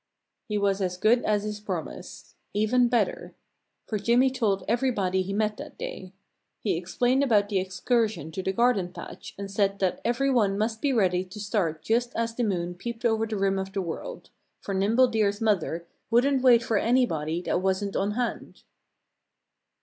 [0.47, 3.35] He was as good as his promise even better.
[3.85, 6.11] For Jimmy told everybody he met that day.
[6.59, 10.81] He explained about the excursion to the garden patch and said that every one must
[10.81, 14.31] be ready to start just as the moon peeped over the rim of the world,
[14.59, 18.63] for Nimble Deer's mother wouldn't wait for anybody that wasn't on hand.